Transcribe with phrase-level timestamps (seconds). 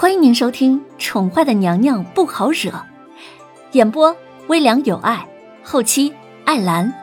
[0.00, 2.70] 欢迎您收听《宠坏的娘娘不好惹》，
[3.72, 5.28] 演播微凉有爱，
[5.64, 6.14] 后期
[6.46, 6.94] 艾兰。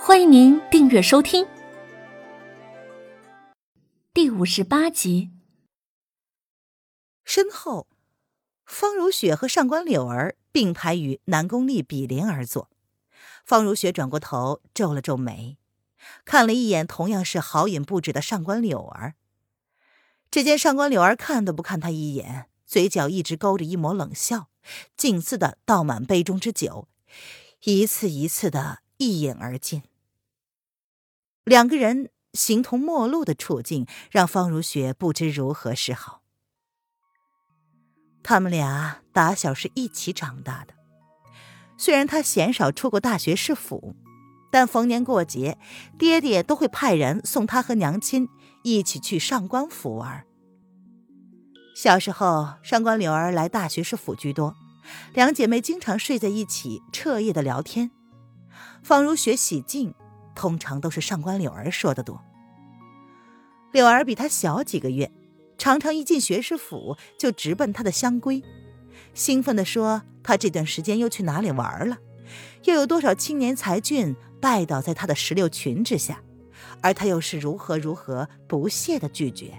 [0.00, 1.46] 欢迎您订阅收听。
[4.14, 5.30] 第五十八集。
[7.22, 7.86] 身后，
[8.64, 12.70] 方如雪和上官柳儿并排与南宫丽比邻而坐。
[13.44, 15.58] 方如雪转过头，皱了皱眉，
[16.24, 19.16] 看了一眼同样是豪饮不止的上官柳儿。
[20.30, 24.48] 只见上官柳儿看都不看他一眼，嘴角一直勾着一抹冷笑，
[24.96, 26.86] 近似的倒满杯中之酒，
[27.64, 29.82] 一次一次的一饮而尽。
[31.44, 36.22] 两个人形同陌路的处境，让方如雪不知如何是好。
[38.22, 40.74] 他们俩打小是一起长大的，
[41.78, 43.96] 虽然他鲜少出过大学士府，
[44.52, 45.56] 但逢年过节，
[45.98, 48.28] 爹爹都会派人送他和娘亲。
[48.76, 50.24] 一起去上官府玩。
[51.74, 54.54] 小时候，上官柳儿来大学士府居多，
[55.14, 57.90] 两姐妹经常睡在一起，彻夜的聊天。
[58.82, 59.94] 方如雪喜静，
[60.34, 62.20] 通常都是上官柳儿说的多。
[63.72, 65.12] 柳儿比她小几个月，
[65.56, 68.42] 常常一进学士府就直奔她的香闺，
[69.14, 71.98] 兴奋地说她这段时间又去哪里玩了，
[72.64, 76.20] 又有多少青年才俊拜倒在她的石榴裙之下。
[76.80, 79.58] 而他又是如何如何不屑的拒绝。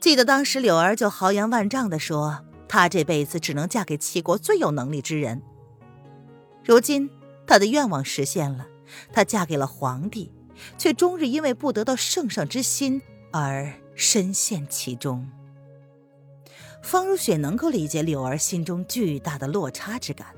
[0.00, 5.42] 记得当时柳儿就豪言万丈的说，她这辈子只能嫁给齐国最有能力之人。
[6.64, 7.10] 如今
[7.46, 8.66] 她的愿望实现了，
[9.12, 10.30] 她嫁给了皇帝，
[10.76, 15.28] 却终日因为不得到圣上之心而深陷其中。
[16.80, 20.28] 方如雪能够理解柳儿心中巨大的落差之感。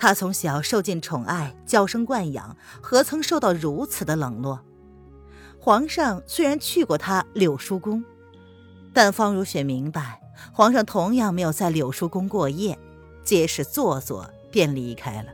[0.00, 4.58] 他从小受尽宠爱，娇生惯养，何曾受到如此的冷落？
[5.58, 8.02] 皇上虽然去过他柳叔宫，
[8.94, 10.18] 但方如雪明白，
[10.54, 12.78] 皇上同样没有在柳叔宫过夜，
[13.22, 15.28] 皆是坐坐便离开了。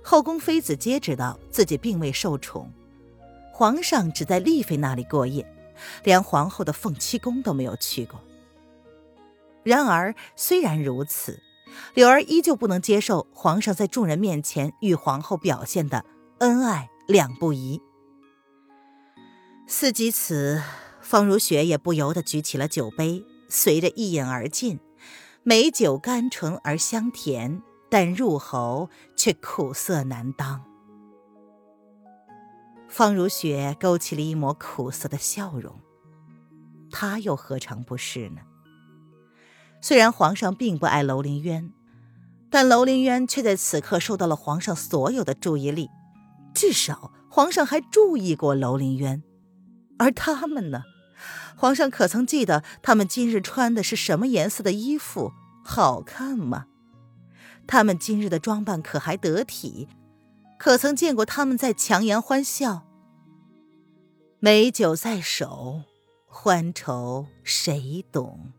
[0.00, 2.70] 后宫妃子皆知道自己并未受宠，
[3.52, 5.44] 皇上只在丽妃那里过夜，
[6.04, 8.20] 连皇后的凤栖宫都没有去过。
[9.64, 11.36] 然而，虽然如此。
[11.94, 16.04] 柳儿依旧不能接受皇上在众人面前与皇后表现的
[16.38, 17.80] 恩爱两不疑。
[19.66, 20.62] 思及此，
[21.00, 24.80] 方如雪也不由得举起了酒杯，随着一饮而尽。
[25.42, 30.62] 美酒甘醇而香甜，但入喉却苦涩难当。
[32.88, 35.80] 方如雪勾起了一抹苦涩的笑容，
[36.90, 38.42] 她又何尝不是呢？
[39.80, 41.72] 虽然皇上并不爱楼凌渊，
[42.50, 45.88] 但楼凌渊却在此刻受到了皇上所有的注意力。
[46.52, 49.22] 至少皇上还注意过楼凌渊，
[49.98, 50.82] 而他们呢？
[51.56, 55.32] 皇上可曾记得他们今日穿的是什么颜色的衣服？
[55.64, 56.66] 好看吗？
[57.66, 59.88] 他们今日的装扮可还得体？
[60.58, 62.86] 可曾见过他们在强颜欢笑？
[64.40, 65.82] 美酒在手，
[66.26, 68.52] 欢愁谁懂？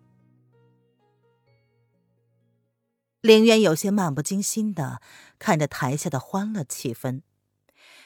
[3.22, 5.00] 凌渊有些漫不经心的
[5.38, 7.22] 看着台下的欢乐气氛。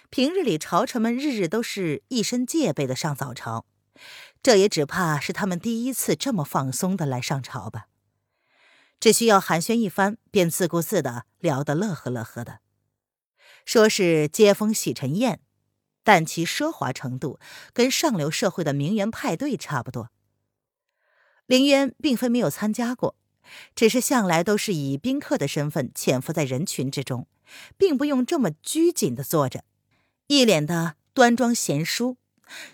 [0.10, 3.66] 平日里，朝臣们日日都是一身戒备的上早朝，
[4.44, 7.88] 这也只怕是他们第一次这么放松的来上朝吧。
[9.00, 12.60] 只需要寒暄一番，便自顾自的聊得乐呵乐呵的。
[13.64, 15.40] 说是接风洗尘宴，
[16.04, 17.40] 但其奢华程度
[17.72, 20.12] 跟上流社会的名媛派对差不多。
[21.46, 23.16] 凌渊并非没有参加过。
[23.76, 27.28] 只是向来都是以宾客的身份潜伏在人群之中，
[27.78, 29.64] 并不用这么拘谨的坐着，
[30.28, 32.18] 一脸的端庄贤淑，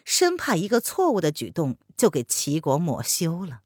[0.03, 3.61] 生怕一个错误的举动就给齐国抹羞了。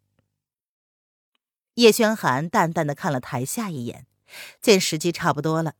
[1.75, 4.07] 叶轩寒淡淡的看了台下一眼，
[4.61, 5.75] 见时机差不多了，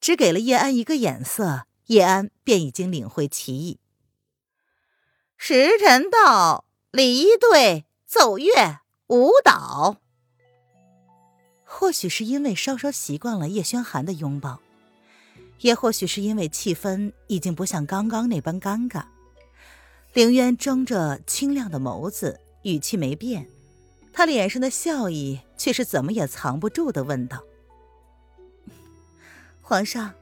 [0.00, 3.80] 只给了叶安一个眼色，叶安便已经领会其意。
[5.36, 9.98] 时辰到，离队奏乐舞蹈。
[11.70, 14.58] 或许是因为稍稍习惯了叶轩寒的拥抱，
[15.60, 19.04] 也或许是因为气氛已经不像刚刚那般尴尬。
[20.14, 23.46] 凌渊睁着清亮的眸子，语气没变，
[24.12, 27.44] 他脸上的笑意却是怎么也藏不住的问道
[29.60, 30.14] ：“皇上，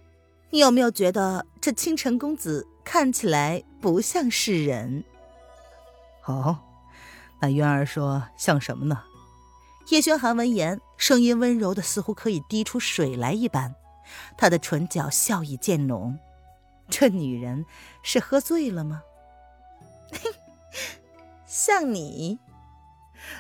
[0.50, 5.04] 你有没有觉得这清晨公子看起来不像是人
[6.26, 6.58] ？”“哦，
[7.40, 9.04] 那渊儿说像什么呢？”
[9.88, 13.74] 叶轩寒闻言，声音温柔的似乎可以滴出水来一般，
[14.36, 16.18] 他的唇角笑意渐浓。
[16.88, 17.64] 这女人
[18.02, 19.02] 是喝醉了吗？
[21.46, 22.38] 像你，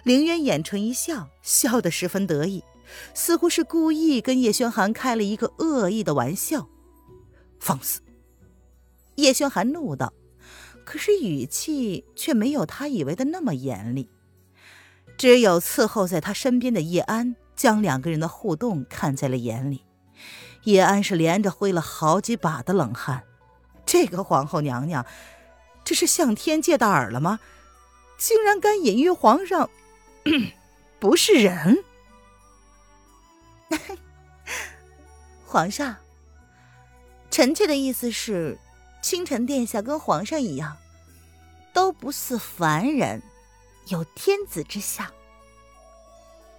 [0.04, 2.62] 凌渊掩唇一笑，笑得十分得意，
[3.12, 6.68] 似乎是故意跟叶轩寒开了一个恶意的玩笑。
[7.58, 8.00] 放肆！
[9.16, 10.12] 叶轩寒怒道，
[10.84, 14.08] 可是语气却没有他以为的那么严厉。
[15.16, 19.84] 只有伺候在他身边的叶安将两个人的互动看在了眼里。
[20.64, 23.22] 叶安是连着挥了好几把的冷汗。
[23.84, 25.06] 这个皇后娘娘，
[25.84, 27.38] 这是向天借大耳了吗？
[28.18, 29.70] 竟然敢隐喻皇上
[30.98, 31.84] 不是人！
[35.44, 35.96] 皇上，
[37.30, 38.58] 臣妾的意思是，
[39.02, 40.76] 清晨殿下跟皇上一样，
[41.72, 43.22] 都不似凡人，
[43.88, 45.06] 有天子之相。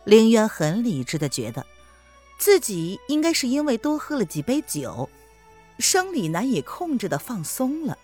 [0.03, 1.65] 凌渊很理智的觉得，
[2.39, 5.09] 自己应该是因为多喝了几杯酒，
[5.79, 7.97] 生理难以控制的放松了。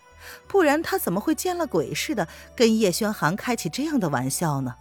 [0.48, 4.76] 不然他怎么会见了鬼似的跟叶轩寒开起这样的玩笑呢？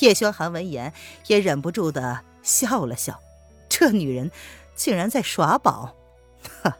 [0.00, 0.92] 叶轩寒闻言
[1.26, 3.18] 也忍不住的笑了笑，
[3.68, 4.30] 这女人
[4.74, 5.94] 竟然在耍宝，
[6.62, 6.76] 哈！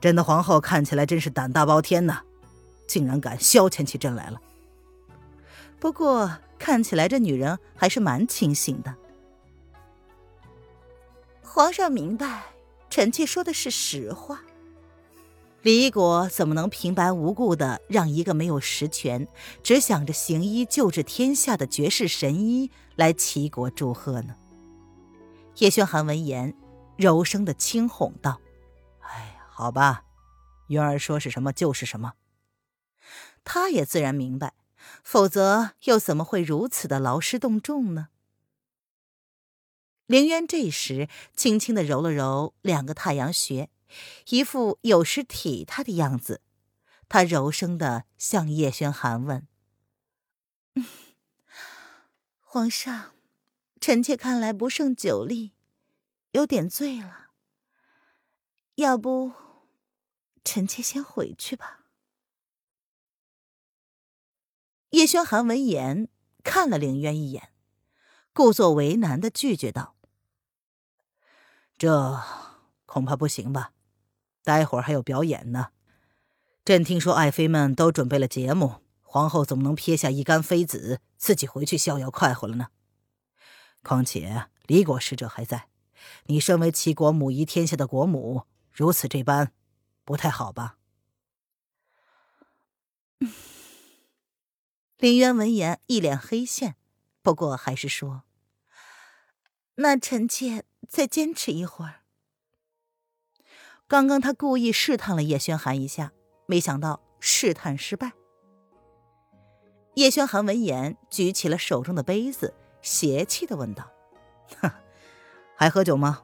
[0.00, 2.22] 朕的皇后看起来真是胆大包天呐，
[2.86, 4.40] 竟然敢消遣起朕来了。
[5.82, 6.30] 不过
[6.60, 8.94] 看起来这女人还是蛮清醒的。
[11.42, 12.44] 皇上明白，
[12.88, 14.44] 臣妾说的是实话。
[15.62, 19.26] 李国怎么能平白无故的让一个没有实权、
[19.64, 24.36] 只想着行医救治天下的绝世神医来齐国祝贺呢？
[25.56, 26.54] 叶宣寒闻言，
[26.96, 28.40] 柔声的轻哄道
[29.02, 30.04] ：“哎，好吧，
[30.68, 32.12] 渊儿说是什么就是什么。”
[33.42, 34.52] 他也自然明白，
[35.02, 38.08] 否则又怎么会如此的劳师动众呢？
[40.06, 43.70] 凌渊这时轻轻的揉了揉两个太阳穴。
[44.28, 46.40] 一副有失体态的样子，
[47.10, 49.46] 他柔声的向叶轩寒问
[52.40, 53.12] ：“皇上，
[53.80, 55.52] 臣妾看来不胜酒力，
[56.30, 57.28] 有点醉了。
[58.76, 59.32] 要不，
[60.42, 61.80] 臣妾先回去吧。”
[64.92, 66.08] 叶轩寒闻言
[66.44, 67.48] 看了凌渊一眼，
[68.34, 69.94] 故作为难的拒绝道
[71.78, 72.20] ：“这
[72.84, 73.72] 恐怕不行吧。”
[74.44, 75.68] 待会儿还有表演呢，
[76.62, 82.66] 朕听说爱妃们都准备了节目，皇后怎么能撇下一干妃子自己回去逍遥快活了呢？
[83.82, 85.68] 况且李国使者还在，
[86.26, 89.52] 你身为齐国母仪天下的国母，如此这般，
[90.04, 90.76] 不太好吧？
[95.02, 96.76] 林渊闻言一脸黑线，
[97.22, 98.22] 不过还是说
[99.74, 102.02] ：“那臣妾再坚持一会儿。”
[103.88, 106.12] 刚刚他故意试探了叶轩寒一下，
[106.46, 108.12] 没想到试探失败。
[109.94, 113.90] 叶轩寒闻言举起了手中的杯子，邪气的问道
[115.58, 116.22] ：“还喝酒吗？”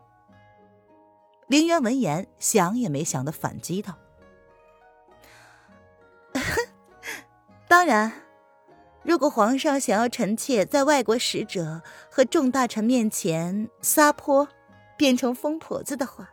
[1.51, 3.99] 凌渊闻言想也没想的反击道
[7.67, 8.13] ：“当然，
[9.03, 14.49] 如果皇上想要臣妾在外国使者和众大臣面前撒泼，
[14.97, 16.31] 变成疯婆子的话。”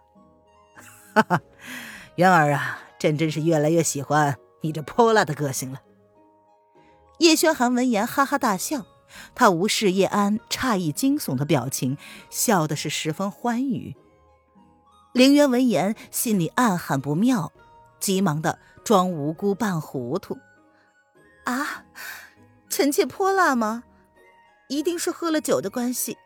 [1.16, 1.42] 哈哈，
[2.16, 5.82] 渊儿啊，朕真是越来越喜欢你这泼辣的个性了。
[7.20, 8.86] 叶轩寒闻言哈哈大笑，
[9.34, 11.98] 他无视叶安诧异惊悚的表情，
[12.30, 13.96] 笑的是十分欢愉。
[15.14, 17.54] 凌渊闻言心里暗喊不妙，
[18.02, 20.38] 急忙的装无辜扮糊涂
[21.46, 21.86] ：“啊，
[22.76, 23.86] 臣妾泼辣吗？
[24.68, 26.18] 一定是喝了酒的关系。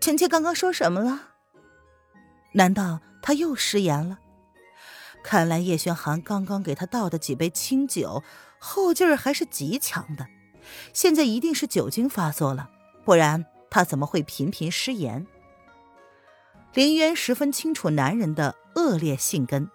[0.00, 1.28] 臣妾刚刚说什么了？
[2.54, 4.18] 难道他又失言了？”
[5.22, 8.24] 看来叶轩寒刚刚给他倒的几杯清酒，
[8.58, 10.26] 后劲儿还是极强的。
[10.92, 12.70] 现在一定是酒精发作了，
[13.04, 15.24] 不然他怎么会频频失言？
[16.72, 19.70] 林渊十分清楚男人的恶劣性根，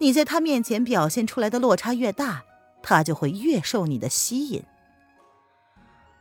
[0.00, 2.44] 你在他面前表现出来的落差越大，
[2.82, 4.62] 他就会越受你的吸引。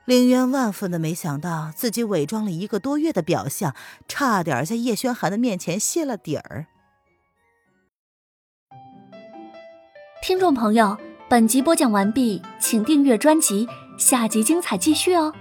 [0.06, 3.76] 林渊万分的没想到，自己伪装了一个多月的表象，
[4.08, 6.68] 差点在叶轩寒的面前泄了底儿。
[10.22, 10.98] 听众朋友，
[11.28, 15.34] 本集播讲完毕，请订阅专辑，下集精彩继续哦。